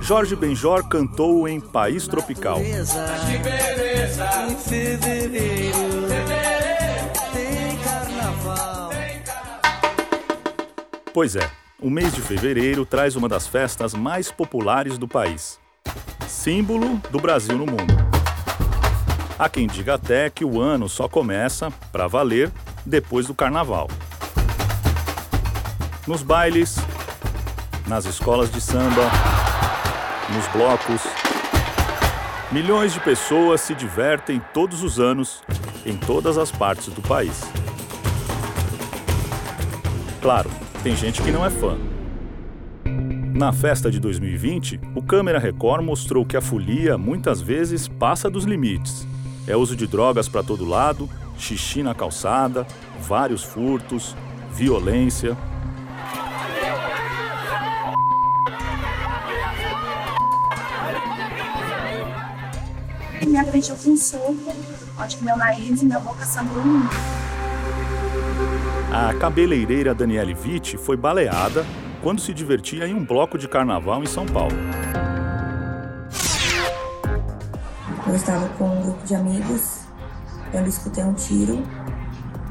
Jorge 0.00 0.34
Benjor 0.34 0.88
cantou 0.88 1.46
em 1.46 1.60
País 1.60 2.06
Tropical. 2.06 2.60
Pois 11.14 11.36
é, 11.36 11.50
o 11.80 11.90
mês 11.90 12.14
de 12.14 12.22
fevereiro 12.22 12.86
traz 12.86 13.16
uma 13.16 13.28
das 13.28 13.46
festas 13.46 13.92
mais 13.92 14.30
populares 14.30 14.96
do 14.96 15.06
país, 15.06 15.60
símbolo 16.26 17.00
do 17.10 17.20
Brasil 17.20 17.58
no 17.58 17.66
mundo. 17.66 17.94
Há 19.38 19.48
quem 19.48 19.66
diga 19.66 19.94
até 19.94 20.30
que 20.30 20.44
o 20.44 20.60
ano 20.60 20.88
só 20.88 21.08
começa, 21.08 21.70
para 21.90 22.06
valer, 22.06 22.50
depois 22.86 23.26
do 23.26 23.34
carnaval. 23.34 23.88
Nos 26.06 26.22
bailes, 26.22 26.76
nas 27.92 28.06
escolas 28.06 28.50
de 28.50 28.58
samba, 28.58 29.02
nos 30.34 30.48
blocos, 30.48 31.02
milhões 32.50 32.94
de 32.94 33.00
pessoas 33.00 33.60
se 33.60 33.74
divertem 33.74 34.40
todos 34.54 34.82
os 34.82 34.98
anos 34.98 35.42
em 35.84 35.94
todas 35.94 36.38
as 36.38 36.50
partes 36.50 36.86
do 36.86 37.02
país. 37.02 37.42
Claro, 40.22 40.48
tem 40.82 40.96
gente 40.96 41.20
que 41.20 41.30
não 41.30 41.44
é 41.44 41.50
fã. 41.50 41.76
Na 43.34 43.52
festa 43.52 43.90
de 43.90 44.00
2020, 44.00 44.80
o 44.94 45.02
Câmera 45.02 45.38
Record 45.38 45.84
mostrou 45.84 46.24
que 46.24 46.38
a 46.38 46.40
folia 46.40 46.96
muitas 46.96 47.42
vezes 47.42 47.88
passa 47.88 48.30
dos 48.30 48.44
limites. 48.44 49.06
É 49.46 49.54
uso 49.54 49.76
de 49.76 49.86
drogas 49.86 50.30
para 50.30 50.42
todo 50.42 50.64
lado, 50.64 51.10
xixi 51.36 51.82
na 51.82 51.94
calçada, 51.94 52.66
vários 53.02 53.44
furtos, 53.44 54.16
violência. 54.50 55.36
Me 63.26 63.38
agrediu 63.38 63.76
com 63.76 63.96
soco, 63.96 64.52
onde 64.98 65.22
meu 65.22 65.36
nariz 65.36 65.80
e 65.80 65.84
minha 65.86 66.00
boca 66.00 66.24
sangrou 66.24 66.64
muito. 66.64 66.96
A 68.92 69.14
cabeleireira 69.14 69.94
Daniele 69.94 70.34
Vitti 70.34 70.76
foi 70.76 70.96
baleada 70.96 71.64
quando 72.02 72.20
se 72.20 72.34
divertia 72.34 72.86
em 72.86 72.94
um 72.94 73.04
bloco 73.04 73.38
de 73.38 73.48
carnaval 73.48 74.02
em 74.02 74.06
São 74.06 74.26
Paulo. 74.26 74.56
Eu 78.06 78.14
estava 78.14 78.48
com 78.58 78.64
um 78.64 78.82
grupo 78.82 79.06
de 79.06 79.14
amigos, 79.14 79.80
eu 80.52 80.66
escutei 80.66 81.04
um 81.04 81.14
tiro 81.14 81.62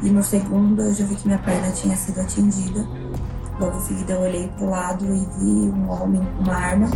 e 0.02 0.10
no 0.10 0.24
segundo 0.24 0.82
eu 0.82 0.94
já 0.94 1.06
vi 1.06 1.16
que 1.16 1.28
minha 1.28 1.38
perna 1.40 1.72
tinha 1.72 1.96
sido 1.96 2.22
atingida. 2.22 2.88
Logo 3.60 3.78
em 3.78 3.82
seguida 3.82 4.14
eu 4.14 4.22
olhei 4.22 4.48
para 4.48 4.66
o 4.66 4.70
lado 4.70 5.06
e 5.06 5.20
vi 5.20 5.70
um 5.70 5.90
homem 5.92 6.26
com 6.36 6.44
uma 6.44 6.56
arma, 6.56 6.88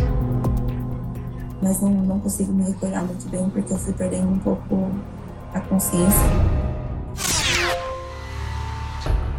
mas 1.66 1.80
não, 1.80 1.90
não 1.90 2.20
consigo 2.20 2.52
me 2.52 2.62
recordar 2.62 3.04
muito 3.04 3.28
bem 3.28 3.50
porque 3.50 3.72
eu 3.72 3.76
fui 3.76 3.92
perdendo 3.92 4.28
um 4.28 4.38
pouco 4.38 4.88
a 5.52 5.60
consciência. 5.60 6.26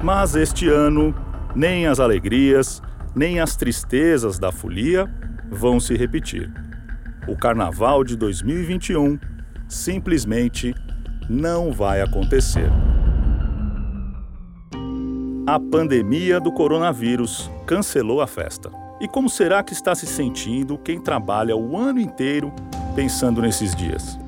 Mas 0.03 0.35
este 0.35 0.67
ano, 0.67 1.15
nem 1.55 1.87
as 1.87 2.01
alegrias, 2.01 2.81
nem 3.15 3.39
as 3.39 3.55
tristezas 3.55 4.37
da 4.37 4.51
folia 4.51 5.09
vão 5.49 5.79
se 5.79 5.95
repetir. 5.95 6.51
O 7.29 7.37
carnaval 7.37 8.03
de 8.03 8.17
2021 8.17 9.17
simplesmente 9.69 10.75
não 11.29 11.71
vai 11.71 12.01
acontecer. 12.01 12.69
A 15.47 15.57
pandemia 15.57 16.41
do 16.41 16.51
coronavírus 16.51 17.49
cancelou 17.65 18.19
a 18.19 18.27
festa. 18.27 18.86
E 18.99 19.07
como 19.07 19.29
será 19.29 19.61
que 19.61 19.73
está 19.73 19.93
se 19.93 20.07
sentindo 20.07 20.75
quem 20.75 20.99
trabalha 20.99 21.55
o 21.55 21.77
ano 21.77 21.99
inteiro 21.99 22.51
pensando 22.95 23.43
nesses 23.43 23.75
dias? 23.75 24.19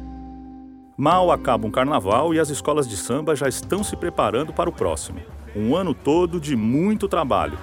Mal 0.96 1.32
acaba 1.32 1.66
um 1.66 1.72
carnaval 1.72 2.36
e 2.36 2.40
as 2.40 2.50
escolas 2.50 2.88
de 2.88 2.96
samba 2.96 3.36
já 3.36 3.50
estão 3.50 3.84
se 3.84 3.96
preparando 3.96 4.54
para 4.54 4.70
o 4.70 4.74
próximo. 4.74 5.22
Um 5.56 5.76
ano 5.76 5.96
todo 5.96 6.40
de 6.40 6.56
muito 6.56 7.08
trabalho. 7.08 7.58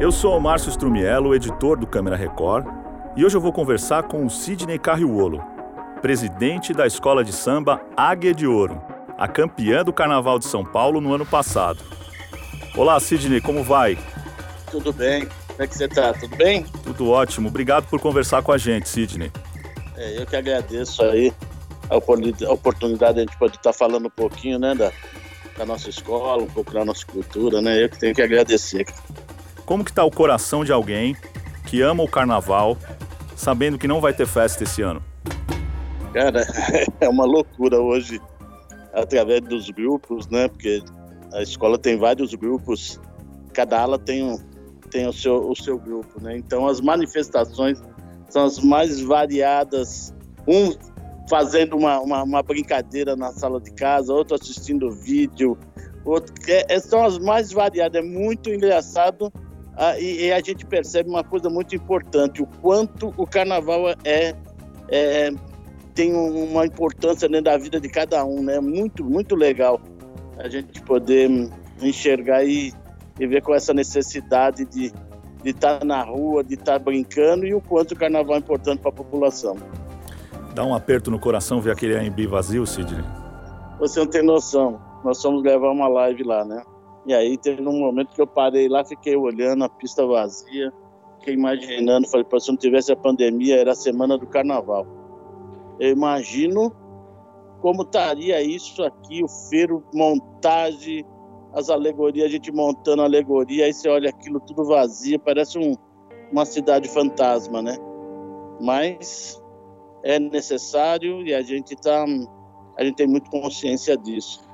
Eu 0.00 0.10
sou 0.10 0.38
o 0.38 0.40
Márcio 0.40 0.70
Strumiello, 0.70 1.34
editor 1.34 1.78
do 1.78 1.86
Câmera 1.86 2.16
Record, 2.16 2.64
e 3.16 3.24
hoje 3.24 3.36
eu 3.36 3.40
vou 3.40 3.52
conversar 3.52 4.04
com 4.04 4.24
o 4.24 4.30
Sidney 4.30 4.78
Carriuolo, 4.78 5.42
presidente 6.00 6.72
da 6.72 6.86
escola 6.86 7.24
de 7.24 7.32
samba 7.32 7.80
Águia 7.96 8.34
de 8.34 8.46
Ouro, 8.46 8.80
a 9.16 9.26
campeã 9.26 9.84
do 9.84 9.92
Carnaval 9.92 10.38
de 10.38 10.44
São 10.44 10.64
Paulo 10.64 11.00
no 11.00 11.12
ano 11.12 11.26
passado. 11.26 11.82
Olá, 12.76 12.98
Sidney, 13.00 13.40
como 13.40 13.64
vai? 13.64 13.98
Tudo 14.70 14.92
bem. 14.92 15.26
Como 15.48 15.62
é 15.62 15.66
que 15.66 15.76
você 15.76 15.86
está? 15.86 16.12
Tudo 16.12 16.36
bem? 16.36 16.64
Tudo 16.84 17.10
ótimo. 17.10 17.48
Obrigado 17.48 17.88
por 17.88 18.00
conversar 18.00 18.42
com 18.42 18.52
a 18.52 18.58
gente, 18.58 18.88
Sidney. 18.88 19.32
É, 19.96 20.22
eu 20.22 20.26
que 20.26 20.36
agradeço 20.36 21.02
aí 21.02 21.32
a 21.90 21.96
oportunidade 22.52 23.14
de 23.14 23.20
a 23.20 23.24
gente 23.24 23.36
poder 23.36 23.56
estar 23.56 23.72
tá 23.72 23.76
falando 23.76 24.06
um 24.06 24.10
pouquinho, 24.10 24.58
né, 24.58 24.74
da, 24.74 24.92
da 25.56 25.66
nossa 25.66 25.90
escola, 25.90 26.42
um 26.42 26.46
pouco 26.46 26.72
da 26.72 26.84
nossa 26.84 27.04
cultura, 27.04 27.60
né? 27.60 27.82
Eu 27.82 27.88
que 27.88 27.98
tenho 27.98 28.14
que 28.14 28.22
agradecer. 28.22 28.86
Como 29.66 29.84
que 29.84 29.92
tá 29.92 30.04
o 30.04 30.10
coração 30.10 30.64
de 30.64 30.70
alguém 30.70 31.16
que 31.68 31.82
ama 31.82 32.02
o 32.02 32.08
carnaval, 32.08 32.78
sabendo 33.36 33.78
que 33.78 33.86
não 33.86 34.00
vai 34.00 34.14
ter 34.14 34.26
festa 34.26 34.64
esse 34.64 34.80
ano? 34.80 35.02
Cara, 36.14 36.46
é 36.98 37.08
uma 37.08 37.26
loucura 37.26 37.78
hoje, 37.78 38.18
através 38.94 39.42
dos 39.42 39.68
grupos, 39.68 40.26
né? 40.28 40.48
Porque 40.48 40.82
a 41.32 41.42
escola 41.42 41.78
tem 41.78 41.98
vários 41.98 42.34
grupos, 42.34 42.98
cada 43.52 43.80
ala 43.80 43.98
tem 43.98 44.24
um, 44.24 44.38
tem 44.90 45.06
o 45.06 45.12
seu, 45.12 45.50
o 45.50 45.54
seu 45.54 45.78
grupo, 45.78 46.22
né? 46.22 46.38
Então 46.38 46.66
as 46.66 46.80
manifestações 46.80 47.78
são 48.30 48.46
as 48.46 48.58
mais 48.58 49.02
variadas, 49.02 50.14
um 50.46 50.74
fazendo 51.28 51.76
uma, 51.76 52.00
uma, 52.00 52.22
uma 52.22 52.42
brincadeira 52.42 53.14
na 53.14 53.30
sala 53.32 53.60
de 53.60 53.70
casa, 53.72 54.14
outro 54.14 54.34
assistindo 54.34 54.90
vídeo, 54.90 55.58
outro 56.02 56.34
é, 56.48 56.76
é 56.76 56.80
são 56.80 57.04
as 57.04 57.18
mais 57.18 57.52
variadas, 57.52 58.02
é 58.02 58.02
muito 58.02 58.48
engraçado 58.48 59.30
ah, 59.78 59.98
e, 59.98 60.26
e, 60.26 60.32
a 60.32 60.40
gente 60.40 60.66
percebe 60.66 61.08
uma 61.08 61.22
coisa 61.22 61.48
muito 61.48 61.74
importante, 61.74 62.42
o 62.42 62.46
quanto 62.60 63.14
o 63.16 63.24
carnaval 63.24 63.90
é, 64.04 64.34
é 64.88 65.30
tem 65.94 66.14
uma 66.14 66.66
importância 66.66 67.28
dentro 67.28 67.44
da 67.44 67.56
vida 67.56 67.80
de 67.80 67.88
cada 67.88 68.24
um, 68.24 68.42
né? 68.42 68.60
Muito, 68.60 69.04
muito 69.04 69.34
legal 69.34 69.80
a 70.36 70.48
gente 70.48 70.80
poder 70.82 71.30
enxergar 71.80 72.44
e 72.44 72.72
e 73.20 73.26
ver 73.26 73.42
com 73.42 73.52
essa 73.52 73.74
necessidade 73.74 74.64
de 74.64 74.92
de 75.42 75.50
estar 75.50 75.78
tá 75.78 75.84
na 75.84 76.02
rua, 76.02 76.42
de 76.42 76.54
estar 76.54 76.72
tá 76.72 76.78
brincando 76.78 77.46
e 77.46 77.54
o 77.54 77.60
quanto 77.60 77.92
o 77.92 77.96
carnaval 77.96 78.34
é 78.34 78.38
importante 78.38 78.80
para 78.80 78.90
a 78.90 78.94
população. 78.94 79.56
Dá 80.52 80.64
um 80.64 80.74
aperto 80.74 81.10
no 81.10 81.18
coração 81.18 81.60
ver 81.60 81.70
aquele 81.70 81.96
AMB 81.96 82.26
vazio, 82.26 82.66
Sidney? 82.66 83.04
Você 83.78 84.00
não 84.00 84.06
tem 84.08 84.22
noção. 84.22 84.80
Nós 85.04 85.22
fomos 85.22 85.42
gravar 85.42 85.70
uma 85.70 85.86
live 85.86 86.24
lá, 86.24 86.44
né? 86.44 86.62
E 87.06 87.14
aí 87.14 87.38
teve 87.38 87.62
um 87.62 87.78
momento 87.78 88.14
que 88.14 88.20
eu 88.20 88.26
parei 88.26 88.68
lá, 88.68 88.84
fiquei 88.84 89.16
olhando 89.16 89.64
a 89.64 89.68
pista 89.68 90.06
vazia, 90.06 90.72
fiquei 91.18 91.34
imaginando, 91.34 92.08
falei, 92.08 92.26
se 92.38 92.50
não 92.50 92.58
tivesse 92.58 92.92
a 92.92 92.96
pandemia, 92.96 93.56
era 93.56 93.72
a 93.72 93.74
semana 93.74 94.18
do 94.18 94.26
carnaval. 94.26 94.86
Eu 95.78 95.90
imagino 95.90 96.72
como 97.60 97.82
estaria 97.82 98.40
isso 98.42 98.82
aqui, 98.84 99.22
o 99.22 99.28
feiro, 99.28 99.82
montagem, 99.92 101.04
as 101.52 101.70
alegorias, 101.70 102.26
a 102.26 102.30
gente 102.30 102.52
montando 102.52 103.02
alegoria, 103.02 103.64
aí 103.64 103.72
você 103.72 103.88
olha 103.88 104.10
aquilo 104.10 104.40
tudo 104.40 104.64
vazio, 104.64 105.18
parece 105.18 105.58
um, 105.58 105.74
uma 106.30 106.44
cidade 106.44 106.88
fantasma, 106.88 107.62
né? 107.62 107.76
Mas 108.60 109.42
é 110.04 110.18
necessário 110.18 111.26
e 111.26 111.34
a 111.34 111.42
gente 111.42 111.74
tá, 111.76 112.04
a 112.76 112.84
gente 112.84 112.96
tem 112.96 113.06
muito 113.06 113.30
consciência 113.30 113.96
disso. 113.96 114.47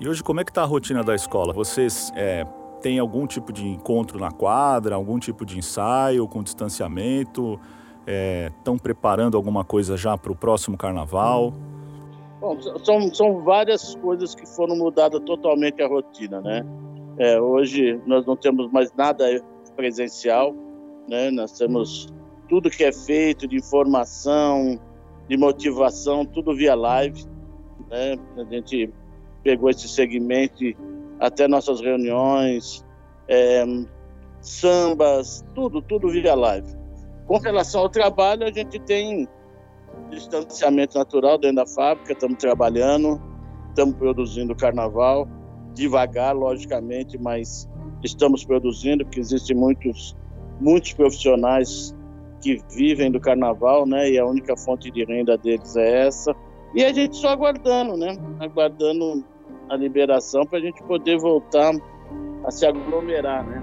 E 0.00 0.08
hoje 0.08 0.22
como 0.24 0.40
é 0.40 0.44
que 0.44 0.50
está 0.50 0.62
a 0.62 0.66
rotina 0.66 1.04
da 1.04 1.14
escola? 1.14 1.52
Vocês 1.52 2.12
é, 2.16 2.44
têm 2.80 2.98
algum 2.98 3.26
tipo 3.26 3.52
de 3.52 3.66
encontro 3.66 4.18
na 4.18 4.30
quadra, 4.30 4.96
algum 4.96 5.18
tipo 5.18 5.46
de 5.46 5.56
ensaio 5.56 6.26
com 6.26 6.42
distanciamento? 6.42 7.60
Estão 8.58 8.74
é, 8.74 8.78
preparando 8.78 9.36
alguma 9.36 9.64
coisa 9.64 9.96
já 9.96 10.18
para 10.18 10.32
o 10.32 10.36
próximo 10.36 10.76
carnaval? 10.76 11.54
Bom, 12.40 12.60
são, 12.84 13.14
são 13.14 13.42
várias 13.42 13.94
coisas 13.94 14.34
que 14.34 14.44
foram 14.46 14.76
mudadas 14.76 15.20
totalmente 15.24 15.80
a 15.80 15.86
rotina, 15.86 16.40
né? 16.40 16.66
É, 17.16 17.40
hoje 17.40 18.00
nós 18.04 18.26
não 18.26 18.36
temos 18.36 18.70
mais 18.72 18.92
nada 18.92 19.24
presencial, 19.76 20.54
né? 21.08 21.30
Nós 21.30 21.52
temos 21.52 22.12
tudo 22.48 22.68
que 22.68 22.82
é 22.82 22.92
feito 22.92 23.46
de 23.46 23.56
informação, 23.56 24.78
de 25.28 25.36
motivação, 25.36 26.26
tudo 26.26 26.54
via 26.54 26.74
live, 26.74 27.24
né? 27.88 28.16
A 28.36 28.44
gente 28.44 28.92
pegou 29.44 29.70
esse 29.70 29.86
segmento 29.86 30.64
até 31.20 31.46
nossas 31.46 31.80
reuniões, 31.80 32.84
é, 33.28 33.64
sambas, 34.40 35.44
tudo, 35.54 35.80
tudo 35.80 36.08
via 36.08 36.34
live. 36.34 36.66
Com 37.26 37.38
relação 37.38 37.82
ao 37.82 37.88
trabalho, 37.88 38.44
a 38.44 38.52
gente 38.52 38.78
tem 38.80 39.28
distanciamento 40.10 40.98
natural 40.98 41.38
dentro 41.38 41.56
da 41.56 41.66
fábrica, 41.66 42.12
estamos 42.12 42.38
trabalhando, 42.38 43.20
estamos 43.68 43.94
produzindo 43.96 44.54
carnaval, 44.54 45.28
devagar, 45.74 46.34
logicamente, 46.34 47.18
mas 47.18 47.68
estamos 48.02 48.44
produzindo, 48.44 49.04
porque 49.04 49.20
existem 49.20 49.56
muitos, 49.56 50.16
muitos 50.60 50.92
profissionais 50.92 51.94
que 52.40 52.60
vivem 52.74 53.10
do 53.10 53.18
carnaval, 53.18 53.86
né? 53.86 54.10
E 54.10 54.18
a 54.18 54.26
única 54.26 54.56
fonte 54.56 54.90
de 54.90 55.04
renda 55.04 55.38
deles 55.38 55.76
é 55.76 56.06
essa. 56.06 56.34
E 56.74 56.84
a 56.84 56.92
gente 56.92 57.16
só 57.16 57.28
aguardando, 57.28 57.96
né? 57.96 58.18
Aguardando 58.38 59.24
a 59.68 59.76
liberação 59.76 60.44
para 60.44 60.58
a 60.58 60.60
gente 60.60 60.82
poder 60.82 61.18
voltar 61.18 61.72
a 62.44 62.50
se 62.50 62.66
aglomerar, 62.66 63.44
né? 63.44 63.62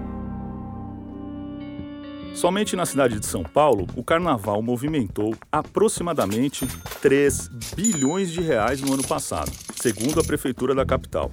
Somente 2.34 2.74
na 2.74 2.86
cidade 2.86 3.20
de 3.20 3.26
São 3.26 3.42
Paulo, 3.42 3.86
o 3.94 4.02
carnaval 4.02 4.62
movimentou 4.62 5.34
aproximadamente 5.50 6.66
3 7.02 7.48
bilhões 7.76 8.32
de 8.32 8.40
reais 8.40 8.80
no 8.80 8.94
ano 8.94 9.06
passado, 9.06 9.50
segundo 9.76 10.18
a 10.18 10.24
prefeitura 10.24 10.74
da 10.74 10.84
capital. 10.84 11.30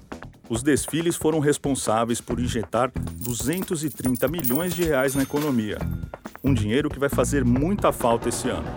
Os 0.49 0.61
desfiles 0.61 1.15
foram 1.15 1.39
responsáveis 1.39 2.19
por 2.19 2.39
injetar 2.39 2.91
230 3.23 4.27
milhões 4.27 4.73
de 4.73 4.83
reais 4.83 5.15
na 5.15 5.23
economia, 5.23 5.77
um 6.43 6.53
dinheiro 6.53 6.89
que 6.89 6.99
vai 6.99 7.07
fazer 7.07 7.45
muita 7.45 7.93
falta 7.93 8.27
esse 8.27 8.49
ano. 8.49 8.67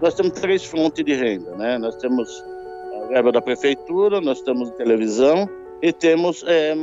Nós 0.00 0.14
temos 0.14 0.32
três 0.40 0.64
fontes 0.64 1.04
de 1.04 1.12
renda, 1.12 1.54
né? 1.56 1.76
Nós 1.76 1.96
temos 1.96 2.28
verba 3.08 3.32
da 3.32 3.40
prefeitura, 3.40 4.20
nós 4.20 4.40
temos 4.42 4.70
televisão 4.72 5.48
e 5.82 5.92
temos 5.92 6.44
é, 6.46 6.74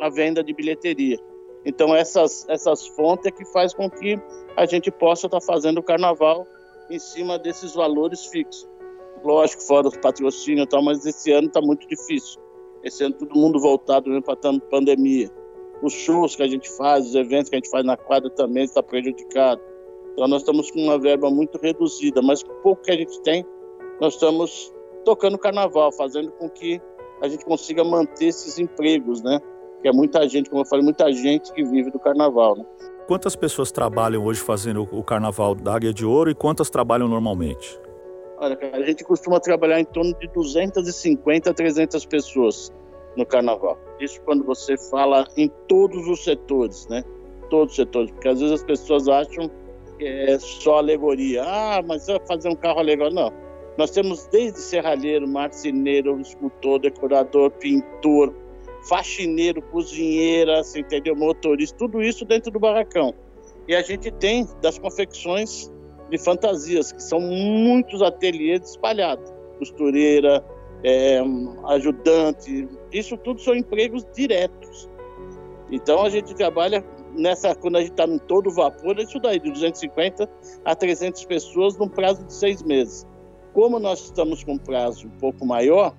a 0.00 0.08
venda 0.08 0.42
de 0.42 0.52
bilheteria. 0.52 1.18
Então 1.64 1.94
essas, 1.94 2.46
essas 2.48 2.86
fontes 2.88 3.26
é 3.26 3.30
que 3.30 3.44
faz 3.46 3.72
com 3.72 3.88
que 3.88 4.20
a 4.56 4.66
gente 4.66 4.90
possa 4.90 5.26
estar 5.26 5.40
tá 5.40 5.46
fazendo 5.46 5.78
o 5.78 5.82
carnaval 5.82 6.46
em 6.90 6.98
cima 6.98 7.38
desses 7.38 7.74
valores 7.74 8.26
fixos. 8.26 8.68
Lógico, 9.22 9.62
fora 9.62 9.88
os 9.88 9.96
patrocínios 9.96 10.66
e 10.66 10.68
tal, 10.68 10.82
mas 10.82 11.06
esse 11.06 11.32
ano 11.32 11.46
está 11.46 11.60
muito 11.60 11.88
difícil. 11.88 12.40
Esse 12.82 13.04
ano 13.04 13.14
todo 13.14 13.34
mundo 13.34 13.58
voltado 13.58 14.10
mesmo 14.10 14.22
para 14.22 14.34
a 14.34 14.60
pandemia. 14.70 15.30
Os 15.82 15.92
shows 15.94 16.36
que 16.36 16.42
a 16.42 16.46
gente 16.46 16.70
faz, 16.76 17.06
os 17.06 17.14
eventos 17.14 17.48
que 17.48 17.56
a 17.56 17.58
gente 17.58 17.70
faz 17.70 17.84
na 17.84 17.96
quadra 17.96 18.28
também 18.30 18.64
está 18.64 18.82
prejudicado. 18.82 19.62
Então 20.12 20.28
nós 20.28 20.42
estamos 20.42 20.70
com 20.70 20.80
uma 20.80 20.98
verba 20.98 21.30
muito 21.30 21.58
reduzida, 21.58 22.20
mas 22.20 22.42
com 22.42 22.52
pouco 22.62 22.82
que 22.82 22.90
a 22.90 22.96
gente 22.96 23.18
tem, 23.22 23.44
nós 24.00 24.14
estamos 24.14 24.73
tocando 25.04 25.38
carnaval, 25.38 25.92
fazendo 25.92 26.32
com 26.32 26.48
que 26.48 26.80
a 27.22 27.28
gente 27.28 27.44
consiga 27.44 27.84
manter 27.84 28.26
esses 28.26 28.58
empregos, 28.58 29.22
né? 29.22 29.40
que 29.84 29.88
é 29.88 29.92
muita 29.92 30.26
gente, 30.26 30.48
como 30.48 30.62
eu 30.62 30.66
falei, 30.66 30.82
muita 30.82 31.12
gente 31.12 31.52
que 31.52 31.62
vive 31.62 31.90
do 31.90 31.98
carnaval. 31.98 32.56
Né? 32.56 32.64
Quantas 33.06 33.36
pessoas 33.36 33.70
trabalham 33.70 34.24
hoje 34.24 34.40
fazendo 34.40 34.88
o 34.90 35.04
carnaval 35.04 35.54
da 35.54 35.74
Águia 35.74 35.92
de 35.92 36.06
Ouro 36.06 36.30
e 36.30 36.34
quantas 36.34 36.70
trabalham 36.70 37.06
normalmente? 37.06 37.78
Olha, 38.38 38.58
a 38.72 38.80
gente 38.80 39.04
costuma 39.04 39.38
trabalhar 39.38 39.78
em 39.78 39.84
torno 39.84 40.14
de 40.18 40.26
250 40.28 41.50
a 41.50 41.54
300 41.54 42.06
pessoas 42.06 42.72
no 43.14 43.26
carnaval. 43.26 43.78
Isso 44.00 44.20
quando 44.22 44.42
você 44.42 44.74
fala 44.90 45.28
em 45.36 45.50
todos 45.68 46.08
os 46.08 46.24
setores, 46.24 46.88
né? 46.88 47.04
Todos 47.50 47.72
os 47.72 47.76
setores, 47.76 48.10
porque 48.10 48.28
às 48.28 48.40
vezes 48.40 48.54
as 48.54 48.64
pessoas 48.64 49.06
acham 49.06 49.50
que 49.98 50.06
é 50.06 50.38
só 50.38 50.78
alegoria. 50.78 51.44
Ah, 51.44 51.82
mas 51.86 52.06
vai 52.06 52.18
fazer 52.26 52.48
um 52.48 52.56
carro 52.56 52.78
alegórico. 52.78 53.14
Não. 53.14 53.30
Nós 53.76 53.90
temos 53.90 54.26
desde 54.26 54.60
serralheiro, 54.60 55.26
marceneiro, 55.26 56.20
escultor, 56.20 56.78
decorador, 56.78 57.50
pintor, 57.50 58.32
faxineiro, 58.88 59.60
cozinheira, 59.62 60.60
assim, 60.60 60.80
entendeu? 60.80 61.16
Motorista, 61.16 61.76
tudo 61.76 62.02
isso 62.02 62.24
dentro 62.24 62.52
do 62.52 62.60
barracão. 62.60 63.14
E 63.66 63.74
a 63.74 63.82
gente 63.82 64.10
tem 64.12 64.46
das 64.60 64.78
confecções 64.78 65.72
de 66.10 66.18
fantasias, 66.18 66.92
que 66.92 67.02
são 67.02 67.18
muitos 67.20 68.02
ateliês 68.02 68.70
espalhados. 68.70 69.32
Costureira, 69.58 70.44
é, 70.84 71.20
ajudante, 71.68 72.68
isso 72.92 73.16
tudo 73.16 73.40
são 73.40 73.54
empregos 73.54 74.06
diretos. 74.14 74.88
Então 75.70 76.02
a 76.02 76.10
gente 76.10 76.34
trabalha 76.34 76.84
nessa, 77.16 77.54
quando 77.54 77.76
a 77.76 77.80
gente 77.80 77.92
está 77.92 78.04
em 78.04 78.18
todo 78.18 78.50
vapor, 78.50 78.98
é 78.98 79.02
isso 79.02 79.18
daí, 79.18 79.40
de 79.40 79.50
250 79.50 80.28
a 80.64 80.74
300 80.74 81.24
pessoas 81.24 81.76
num 81.78 81.88
prazo 81.88 82.24
de 82.24 82.32
seis 82.32 82.62
meses. 82.62 83.06
Como 83.54 83.78
nós 83.78 84.04
estamos 84.04 84.44
com 84.44 84.52
um 84.52 84.58
prazo 84.58 85.06
um 85.06 85.18
pouco 85.18 85.46
maior, 85.46 85.94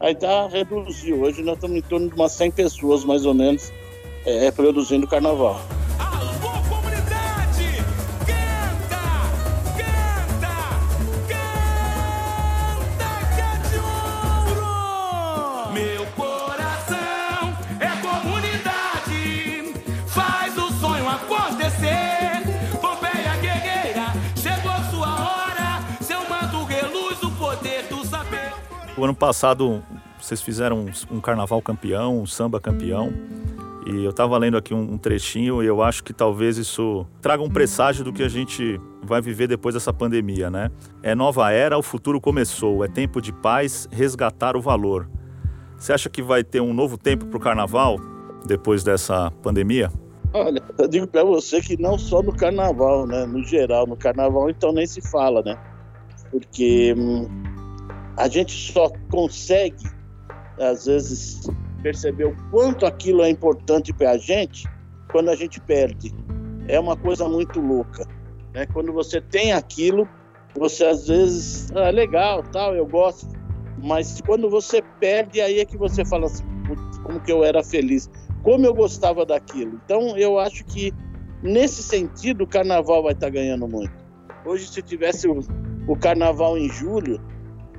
Aí 0.00 0.14
tá, 0.14 0.46
reduziu. 0.46 1.22
Hoje 1.22 1.42
nós 1.42 1.56
estamos 1.56 1.76
em 1.76 1.82
torno 1.82 2.08
de 2.08 2.14
umas 2.14 2.32
100 2.32 2.52
pessoas, 2.52 3.04
mais 3.04 3.26
ou 3.26 3.34
menos, 3.34 3.72
é, 4.24 4.50
produzindo 4.50 5.08
carnaval. 5.08 5.60
O 28.98 29.04
ano 29.04 29.14
passado 29.14 29.80
vocês 30.20 30.42
fizeram 30.42 30.86
um, 31.08 31.20
carnaval 31.20 31.62
campeão, 31.62 32.20
um 32.20 32.26
samba 32.26 32.58
campeão. 32.58 33.12
E 33.86 34.04
eu 34.04 34.10
estava 34.10 34.36
lendo 34.36 34.56
aqui 34.56 34.74
um, 34.74 34.98
trechinho 34.98 35.62
e 35.62 35.66
eu 35.66 35.80
acho 35.80 36.02
que 36.02 36.12
talvez 36.12 36.58
isso 36.58 37.06
traga 37.22 37.40
um 37.40 37.48
presságio 37.48 38.04
do 38.04 38.12
que 38.12 38.24
a 38.24 38.28
gente 38.28 38.78
vai 39.00 39.20
viver 39.20 39.46
depois 39.46 39.74
dessa 39.74 39.92
pandemia, 39.92 40.50
né? 40.50 40.72
É 41.00 41.14
nova 41.14 41.52
era, 41.52 41.78
o 41.78 41.82
futuro 41.82 42.20
começou, 42.20 42.84
é 42.84 42.88
tempo 42.88 43.22
de 43.22 43.32
paz, 43.32 43.88
resgatar 43.92 44.56
o 44.56 44.60
valor. 44.60 45.08
Você 45.76 45.92
acha 45.92 46.10
que 46.10 46.20
vai 46.20 46.42
ter 46.42 46.60
um 46.60 46.74
novo 46.74 46.98
tempo 46.98 47.24
para 47.26 47.36
o 47.36 47.40
carnaval 47.40 47.98
depois 48.46 48.82
dessa 48.82 49.30
pandemia? 49.42 49.92
Olha, 50.34 50.60
eu 50.76 50.88
digo 50.88 51.06
para 51.06 51.22
você 51.22 51.60
que 51.60 51.80
não 51.80 51.96
só 51.96 52.20
no 52.20 52.34
carnaval, 52.34 53.06
né? 53.06 53.24
No 53.26 53.44
geral, 53.44 53.86
no 53.86 53.96
carnaval 53.96 54.50
então 54.50 54.72
nem 54.72 54.86
se 54.86 55.00
fala, 55.00 55.40
né? 55.40 55.56
Porque 56.30 56.94
hum, 56.98 57.26
a 58.18 58.26
gente 58.26 58.72
só 58.72 58.90
consegue, 59.10 59.86
às 60.58 60.86
vezes, 60.86 61.48
perceber 61.82 62.24
o 62.24 62.36
quanto 62.50 62.84
aquilo 62.84 63.22
é 63.22 63.30
importante 63.30 63.92
para 63.92 64.10
a 64.10 64.18
gente 64.18 64.68
quando 65.12 65.30
a 65.30 65.36
gente 65.36 65.60
perde. 65.60 66.12
É 66.66 66.80
uma 66.80 66.96
coisa 66.96 67.28
muito 67.28 67.60
louca. 67.60 68.04
Né? 68.52 68.66
Quando 68.66 68.92
você 68.92 69.20
tem 69.20 69.52
aquilo, 69.52 70.08
você 70.58 70.84
às 70.84 71.06
vezes, 71.06 71.70
ah, 71.76 71.90
legal, 71.90 72.42
tal, 72.42 72.74
eu 72.74 72.84
gosto, 72.84 73.28
mas 73.80 74.20
quando 74.26 74.50
você 74.50 74.82
perde, 74.98 75.40
aí 75.40 75.60
é 75.60 75.64
que 75.64 75.78
você 75.78 76.04
fala 76.04 76.26
assim, 76.26 76.44
como 77.04 77.20
que 77.20 77.30
eu 77.30 77.44
era 77.44 77.62
feliz, 77.62 78.10
como 78.42 78.66
eu 78.66 78.74
gostava 78.74 79.24
daquilo. 79.24 79.80
Então, 79.84 80.16
eu 80.16 80.40
acho 80.40 80.64
que 80.64 80.92
nesse 81.40 81.84
sentido, 81.84 82.42
o 82.42 82.48
carnaval 82.48 83.04
vai 83.04 83.12
estar 83.12 83.28
tá 83.28 83.32
ganhando 83.32 83.68
muito. 83.68 83.92
Hoje, 84.44 84.66
se 84.66 84.82
tivesse 84.82 85.28
o, 85.28 85.38
o 85.86 85.96
carnaval 85.96 86.58
em 86.58 86.68
julho, 86.68 87.20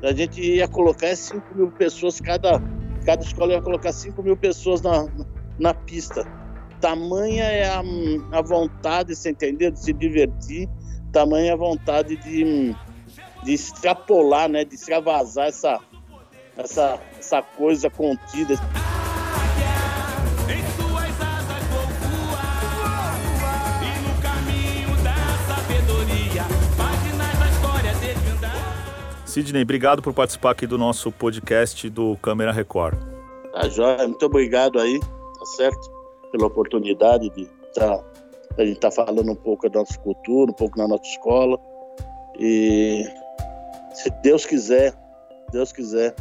a 0.03 0.13
gente 0.13 0.41
ia 0.41 0.67
colocar 0.67 1.15
5 1.15 1.55
mil 1.55 1.71
pessoas, 1.71 2.19
cada, 2.21 2.61
cada 3.05 3.23
escola 3.23 3.53
ia 3.53 3.61
colocar 3.61 3.91
5 3.91 4.21
mil 4.23 4.37
pessoas 4.37 4.81
na, 4.81 5.07
na 5.59 5.73
pista. 5.73 6.25
Tamanha 6.79 7.43
é 7.43 7.69
a, 7.69 7.81
a 8.31 8.41
vontade, 8.41 9.15
você 9.15 9.31
entendeu? 9.31 9.71
De 9.71 9.79
se 9.79 9.91
divertir, 9.91 10.69
tamanha 11.11 11.51
é 11.51 11.53
a 11.53 11.57
vontade 11.57 12.15
de, 12.15 12.73
de 13.43 13.53
extrapolar, 13.53 14.47
né? 14.47 14.63
de 14.63 14.75
extravasar 14.75 15.47
essa, 15.47 15.79
essa, 16.57 16.99
essa 17.17 17.41
coisa 17.41 17.89
contida. 17.89 18.55
Sidney, 29.29 29.62
obrigado 29.62 30.01
por 30.01 30.12
participar 30.12 30.51
aqui 30.51 30.65
do 30.65 30.75
nosso 30.75 31.12
podcast 31.12 31.88
do 31.88 32.17
Câmera 32.17 32.51
Record. 32.51 32.98
Tá 33.53 33.69
joia, 33.69 34.07
muito 34.07 34.25
obrigado 34.25 34.79
aí, 34.79 35.00
tá 35.00 35.45
certo? 35.55 35.91
Pela 36.31 36.48
oportunidade 36.48 37.29
de 37.29 37.45
tá, 37.75 38.03
a 38.57 38.65
gente 38.65 38.77
estar 38.77 38.89
tá 38.89 39.05
falando 39.05 39.31
um 39.31 39.36
pouco 39.36 39.69
da 39.69 39.81
nossa 39.81 40.00
cultura, 40.00 40.50
um 40.50 40.55
pouco 40.55 40.75
da 40.75 40.88
nossa 40.88 41.03
escola. 41.03 41.59
E 42.39 43.05
se 43.93 44.09
Deus 44.24 44.48
quiser, 44.48 44.95
Deus 45.51 45.71
quiser, 45.71 46.15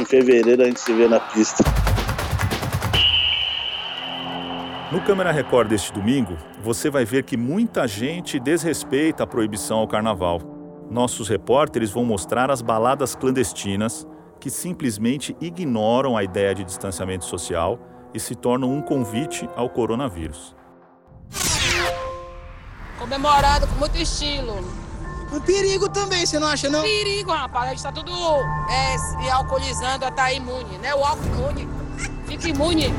em 0.00 0.04
fevereiro 0.06 0.62
a 0.62 0.64
gente 0.64 0.80
se 0.80 0.92
vê 0.94 1.06
na 1.06 1.20
pista. 1.20 1.62
No 4.90 5.02
Câmera 5.02 5.32
Record 5.32 5.68
deste 5.68 5.92
domingo, 5.92 6.38
você 6.62 6.88
vai 6.88 7.04
ver 7.04 7.24
que 7.24 7.36
muita 7.36 7.86
gente 7.86 8.40
desrespeita 8.40 9.24
a 9.24 9.26
proibição 9.26 9.80
ao 9.80 9.88
carnaval. 9.88 10.53
Nossos 10.94 11.28
repórteres 11.28 11.90
vão 11.90 12.04
mostrar 12.04 12.52
as 12.52 12.62
baladas 12.62 13.16
clandestinas 13.16 14.06
que 14.38 14.48
simplesmente 14.48 15.36
ignoram 15.40 16.16
a 16.16 16.22
ideia 16.22 16.54
de 16.54 16.62
distanciamento 16.62 17.24
social 17.24 17.80
e 18.14 18.20
se 18.20 18.36
tornam 18.36 18.70
um 18.72 18.80
convite 18.80 19.50
ao 19.56 19.68
coronavírus. 19.68 20.54
Comemorado 22.96 23.66
com 23.66 23.74
muito 23.74 23.98
estilo. 23.98 24.54
Um 25.32 25.40
perigo 25.40 25.88
também, 25.88 26.24
você 26.24 26.38
não 26.38 26.46
acha, 26.46 26.70
não? 26.70 26.82
Perigo, 26.82 27.32
rapaz. 27.32 27.66
A 27.66 27.70
gente 27.70 27.82
tá 27.82 27.90
tudo 27.90 28.12
é, 28.70 28.96
se 28.96 29.30
alcoolizando 29.30 30.08
tá 30.12 30.32
imune, 30.32 30.78
né? 30.78 30.94
O 30.94 31.04
álcool 31.04 31.26
imune. 31.26 31.68
Fica 32.24 32.48
imune. 32.50 32.94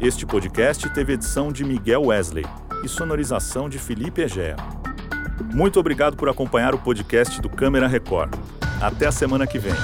Este 0.00 0.24
podcast 0.24 0.88
teve 0.94 1.12
edição 1.12 1.52
de 1.52 1.64
Miguel 1.64 2.06
Wesley 2.06 2.46
e 2.84 2.88
sonorização 2.88 3.68
de 3.68 3.78
Felipe 3.78 4.22
Egea. 4.22 4.56
Muito 5.52 5.78
obrigado 5.80 6.16
por 6.16 6.28
acompanhar 6.28 6.74
o 6.74 6.78
podcast 6.78 7.40
do 7.40 7.48
Câmera 7.48 7.86
Record. 7.86 8.34
Até 8.80 9.06
a 9.06 9.12
semana 9.12 9.46
que 9.46 9.58
vem. 9.58 9.74